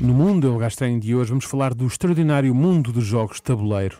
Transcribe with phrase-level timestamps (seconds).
[0.00, 3.98] No mundo, é o de hoje, vamos falar do extraordinário mundo dos jogos de tabuleiro.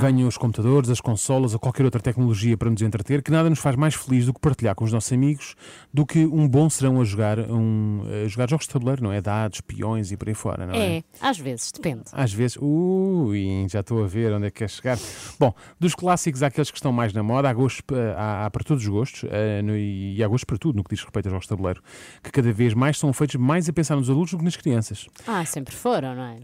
[0.00, 3.58] Venham os computadores, as consolas ou qualquer outra tecnologia para nos entreter, que nada nos
[3.58, 5.56] faz mais feliz do que partilhar com os nossos amigos,
[5.92, 9.20] do que um bom serão a jogar, um, a jogar jogos de tabuleiro, não é?
[9.20, 10.98] Dados, peões e por aí fora, não é?
[10.98, 12.02] É, às vezes, depende.
[12.12, 14.98] Às vezes, ui, já estou a ver onde é que quer chegar.
[15.38, 18.62] Bom, dos clássicos àqueles que estão mais na moda, há, gostos, pa- há, há para
[18.62, 21.32] todos os gostos eh, no- e há gostos para tudo no que diz respeito aos
[21.32, 21.82] jogos de tabuleiro,
[22.22, 25.08] que cada vez mais são feitos mais a pensar nos adultos do que nas crianças.
[25.26, 26.38] Ah, sempre foram, não é?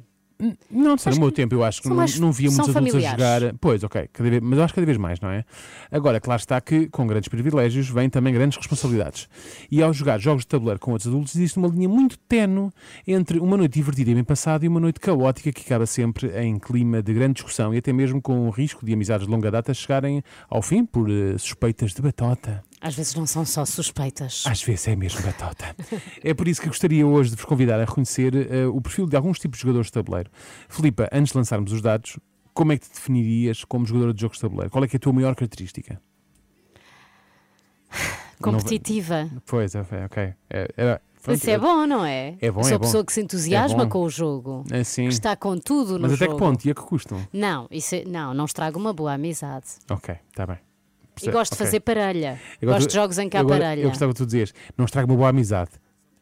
[0.70, 2.98] Não, sei, no meu tempo eu acho que não, mais- não via muitos adultos a
[3.00, 3.40] familiares.
[3.42, 3.54] jogar.
[3.58, 5.42] Pois, ok, cada vez- mas eu acho que cada vez mais, não é?
[5.90, 9.30] Agora, claro está que com grandes privilégios vêm também grandes responsabilidades.
[9.70, 12.68] E ao jogar jogos de tabuleiro com outros adultos, existe uma linha muito tenue
[13.06, 16.58] entre uma noite divertida e bem passada e uma noite caótica que acaba sempre em
[16.58, 19.72] clima de grande discussão e até mesmo com o risco de amizades de longa data
[19.72, 22.62] chegarem ao fim por eh, suspeitas de batota.
[22.80, 24.44] Às vezes não são só suspeitas.
[24.46, 25.74] Às vezes é mesmo batota.
[26.22, 29.16] é por isso que gostaria hoje de vos convidar a reconhecer eh, o perfil de
[29.16, 30.30] alguns tipos de jogadores de tabuleiro.
[30.68, 32.18] Filipa, antes de lançarmos os dados,
[32.52, 34.70] como é que te definirias como jogadora de jogos de tabuleiro?
[34.70, 36.00] Qual é que é a tua maior característica?
[38.42, 39.30] Competitiva.
[39.46, 40.34] Pois, é, é, ok.
[40.50, 41.00] É, é,
[41.32, 42.36] Isso é bom, não é?
[42.40, 42.84] É bom, Sou é a bom.
[42.84, 44.64] pessoa que se entusiasma É com o jogo.
[44.70, 45.04] É sim.
[45.08, 46.36] Que está com tudo no Mas até jogo.
[46.36, 46.64] que ponto?
[46.66, 47.26] E a que custam?
[47.32, 49.66] Não, isso é- não, não estraga uma boa amizade.
[49.90, 50.58] Ok, está bem.
[51.22, 51.66] E gosto de Ok.
[51.66, 52.40] fazer parelha.
[52.60, 53.82] Agora gosto de jogos em que há parelha.
[53.82, 55.70] Eu gostava que tu dizias, não estraga uma boa amizade.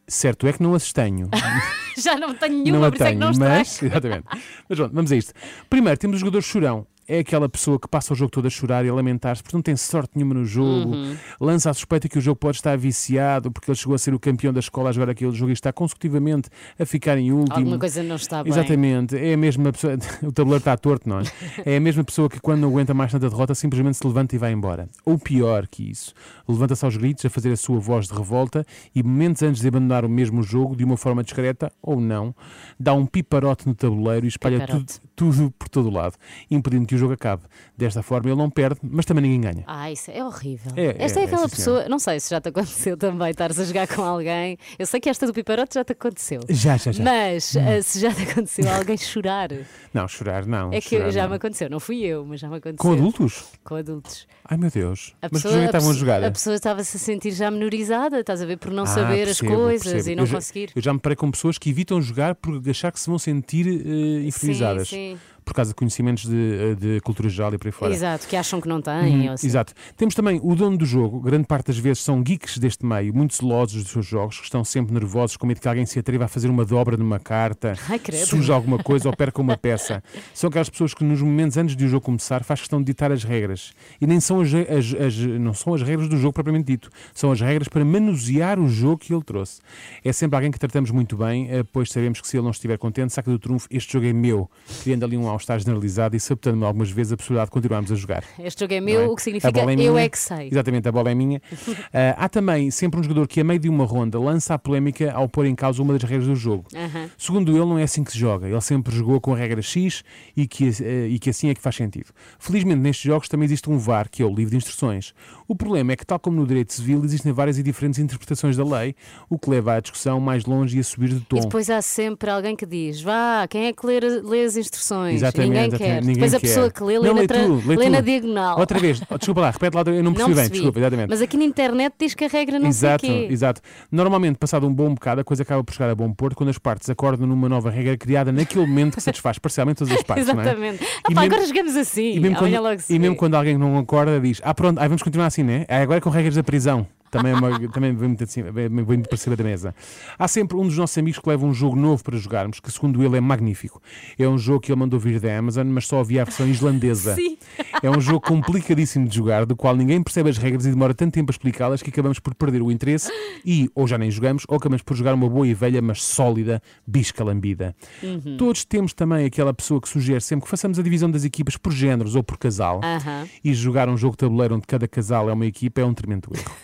[0.07, 1.29] Certo, é que não as tenho.
[1.97, 3.81] Já não tenho não nenhuma, a por isso é que tenho, não mas.
[3.83, 4.23] Exatamente.
[4.69, 5.33] Mas pronto, vamos a isto.
[5.69, 6.85] Primeiro, temos o jogador chorão.
[7.07, 9.61] É aquela pessoa que passa o jogo todo a chorar e a lamentar-se porque não
[9.61, 11.15] tem sorte nenhuma no jogo, Uhum.
[11.39, 14.19] lança a suspeita que o jogo pode estar viciado porque ele chegou a ser o
[14.19, 17.55] campeão da escola a jogar aquele jogo e está consecutivamente a ficar em último.
[17.57, 18.51] Alguma coisa não está bem.
[18.51, 19.95] Exatamente, é a mesma pessoa.
[20.25, 21.23] O tabuleiro está torto, não é?
[21.65, 24.39] É a mesma pessoa que, quando não aguenta mais tanta derrota, simplesmente se levanta e
[24.39, 24.87] vai embora.
[25.05, 26.13] Ou pior que isso,
[26.47, 30.03] levanta-se aos gritos a fazer a sua voz de revolta e, momentos antes de abandonar
[30.05, 32.33] o mesmo jogo, de uma forma discreta ou não,
[32.79, 34.85] dá um piparote no tabuleiro e espalha tudo,
[35.15, 36.15] tudo por todo o lado,
[36.49, 37.43] impedindo que o jogo acabe.
[37.77, 39.63] Desta forma, ele não perde, mas também ninguém ganha.
[39.67, 40.71] Ah, isso é horrível.
[40.75, 41.81] É, esta é, é, é, aquela sim, senhora.
[41.81, 44.57] pessoa, não sei se já te aconteceu também, estares a jogar com alguém.
[44.79, 46.41] Eu sei que esta do piparote já te aconteceu.
[46.49, 47.03] Já, já, já.
[47.03, 49.49] Mas eh, se já te aconteceu alguém chorar,
[49.93, 50.71] Não, chorar não.
[50.71, 51.29] é que chorar, já não.
[51.31, 52.77] me aconteceu, não fui eu, mas já me aconteceu.
[52.77, 53.43] Com adultos?
[53.63, 54.27] Com adultos.
[54.47, 55.13] Ai meu Deus.
[55.21, 56.23] A mas que pessoa, é que estavam a jogar?
[56.23, 59.51] a pessoa estava-se a sentir já menorizada, estás a ver, por não Ah, saber percebo,
[59.53, 60.09] as coisas percebo.
[60.11, 60.69] e não eu já, conseguir.
[60.75, 63.67] Eu já me parei com pessoas que evitam jogar por achar que se vão sentir
[63.67, 64.87] eh, inferiorizadas.
[64.89, 65.17] sim.
[65.45, 67.93] Por causa de conhecimentos de, de cultura geral e por aí fora.
[67.93, 69.29] Exato, que acham que não têm.
[69.29, 69.45] assim.
[69.45, 69.73] Exato.
[69.95, 73.35] Temos também o dono do jogo, grande parte das vezes são geeks deste meio, muito
[73.35, 76.27] zelosos dos seus jogos, que estão sempre nervosos, com medo que alguém se atreva a
[76.27, 80.03] fazer uma dobra numa carta, Ai, suja alguma coisa ou perca uma peça.
[80.33, 83.11] São aquelas pessoas que nos momentos antes de o jogo começar faz questão de ditar
[83.11, 83.71] as regras.
[84.01, 87.31] E nem são as, as- as- não são as regras do jogo propriamente dito, são
[87.31, 89.61] as regras para manusear o jogo que ele trouxe.
[90.03, 92.77] É sempre alguém que tratamos muito bem, eh, pois sabemos que se ele não estiver
[92.79, 94.49] contente, saca do trunfo, este jogo é meu,
[94.83, 98.23] criando ali um mal-estar generalizado e sabotando algumas vezes a possibilidade de continuarmos a jogar.
[98.39, 99.07] Este jogo é meu, é?
[99.07, 100.47] o que significa é eu é que sei.
[100.47, 101.41] Exatamente, a bola é minha.
[101.93, 105.11] Ah, há também sempre um jogador que, a meio de uma ronda, lança a polémica
[105.11, 106.65] ao pôr em causa uma das regras do jogo.
[106.75, 107.09] Aham.
[107.17, 108.47] Segundo ele, não é assim que se joga.
[108.47, 110.03] Ele sempre jogou com a regra X
[110.35, 112.07] e que, eh, e que assim é que faz sentido.
[112.39, 115.13] Felizmente, nestes jogos também existe um VAR, que é o livro de instruções.
[115.47, 118.63] O problema é que, tal como no direito civil, existem várias e diferentes interpretações da
[118.63, 118.95] lei,
[119.29, 121.37] o que leva à discussão mais longe e a subir de tom.
[121.37, 125.21] E depois há sempre alguém que diz: vá, quem é que lê, lê as instruções?
[125.27, 126.01] Exatamente, ninguém exatamente, quer.
[126.01, 126.47] ninguém depois a quer.
[126.47, 128.59] pessoa que lê, lê, Não, na, lê tu, lê lê na diagonal.
[128.59, 131.09] Outra vez, desculpa lá, repete lá, eu não percebi não bem, desculpa, exatamente.
[131.09, 133.33] Mas aqui na internet diz que a regra não exato, sei quê.
[133.33, 133.61] exato.
[133.91, 136.57] Normalmente, passado um bom bocado, a coisa acaba por chegar a bom porto quando as
[136.57, 140.27] partes acordam numa nova regra criada naquele momento que satisfaz parcialmente todas as partes.
[140.27, 140.43] não é?
[140.43, 140.83] Exatamente.
[140.83, 142.15] Ah, pá, mesmo- agora jogamos assim.
[142.15, 145.01] E mesmo, Amanhã quando, e mesmo quando alguém não acorda, diz: Ah, pronto, aí vamos
[145.03, 145.65] continuar assim, né?
[145.67, 146.87] Ah, agora é com regras da prisão.
[147.11, 149.73] Também, é uma, também vem muito, assim, vem muito para cima da mesa.
[150.17, 153.03] Há sempre um dos nossos amigos que leva um jogo novo para jogarmos, que segundo
[153.03, 153.81] ele é magnífico.
[154.17, 157.15] É um jogo que ele mandou vir da Amazon, mas só havia a versão islandesa.
[157.15, 157.37] Sim.
[157.81, 161.13] É um jogo complicadíssimo de jogar, do qual ninguém percebe as regras e demora tanto
[161.13, 163.11] tempo a explicá-las que acabamos por perder o interesse
[163.45, 166.61] e ou já nem jogamos, ou acabamos por jogar uma boa e velha, mas sólida,
[166.85, 167.75] bisca lambida.
[168.01, 168.37] Uhum.
[168.37, 171.71] Todos temos também aquela pessoa que sugere sempre que façamos a divisão das equipas por
[171.71, 173.27] géneros ou por casal Aham.
[173.43, 176.29] e jogar um jogo de tabuleiro onde cada casal é uma equipa é um tremendo
[176.33, 176.55] erro.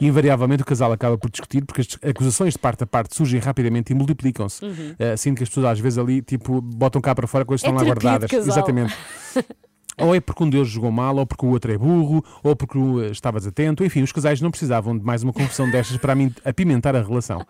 [0.00, 3.92] Invariavelmente o casal acaba por discutir porque as acusações de parte a parte surgem rapidamente
[3.92, 4.64] e multiplicam-se.
[4.64, 4.94] Uhum.
[4.98, 7.68] Eh, Sinto que as pessoas às vezes ali tipo botam cá para fora coisas que
[7.68, 8.32] É estão lá guardadas.
[8.32, 8.94] Exatamente.
[9.98, 12.78] Ou é porque um deles jogou mal, ou porque o outro é burro, ou porque
[12.78, 13.84] uh, estava desatento.
[13.84, 16.14] Enfim, os casais não precisavam de mais uma confusão destas para
[16.44, 17.44] apimentar a relação.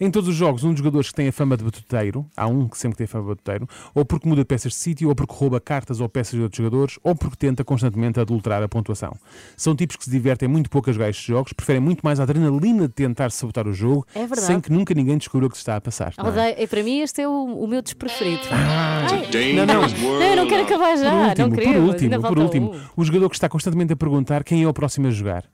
[0.00, 2.68] Em todos os jogos, um dos jogadores que tem a fama de batuteiro, há um
[2.68, 5.34] que sempre tem a fama de batuteiro, ou porque muda peças de sítio, ou porque
[5.34, 9.12] rouba cartas ou peças de outros jogadores, ou porque tenta constantemente adulterar a pontuação.
[9.56, 12.24] São tipos que se divertem muito pouco a jogar estes jogos, preferem muito mais a
[12.24, 15.62] adrenalina de tentar sabotar o jogo, É sem que nunca ninguém descubra o que se
[15.62, 16.12] está a passar.
[16.18, 16.62] não é?
[16.62, 18.42] E para mim este é o, o meu despreferido.
[18.50, 20.18] Ah, Dangerous world.
[20.18, 21.28] não, eu não quero acabar já.
[21.28, 22.80] Último, não por último, por último, um.
[22.96, 25.44] o jogador que está constantemente a perguntar quem é o próximo a jogar.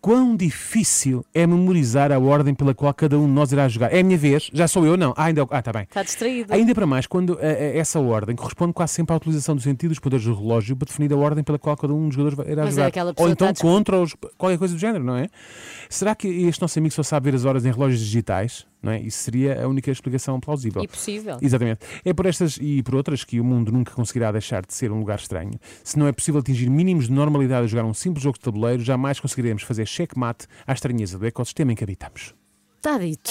[0.00, 3.92] Quão difícil é memorizar a ordem pela qual cada um de nós irá jogar?
[3.92, 4.50] É a minha vez?
[4.52, 4.96] Já sou eu?
[4.96, 5.12] Não.
[5.16, 5.82] Ah, ainda é Ah, está bem.
[5.82, 6.52] Está distraído.
[6.54, 9.88] Ainda para mais, quando eh, eh, essa ordem corresponde quase sempre à utilização do sentido
[9.90, 12.64] dos poderes do relógio para definir a ordem pela qual cada um dos jogadores irá
[12.64, 12.86] Mas é jogar.
[12.86, 15.28] aquela Ou então a contra os, qualquer coisa do género, não é?
[15.88, 18.64] Será que este nosso amigo só sabe ver as horas em relógios digitais?
[18.82, 19.00] Não é?
[19.00, 20.82] Isso seria a única explicação plausível.
[20.82, 21.38] E possível.
[21.40, 21.80] Exatamente.
[22.04, 24.98] É por estas e por outras que o mundo nunca conseguirá deixar de ser um
[24.98, 25.58] lugar estranho.
[25.82, 28.82] Se não é possível atingir mínimos de normalidade a jogar um simples jogo de tabuleiro,
[28.82, 32.34] jamais conseguiremos fazer checkmate à estranheza do ecossistema em que habitamos.
[32.76, 33.30] Está dito.